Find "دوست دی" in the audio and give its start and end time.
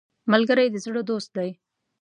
1.09-1.49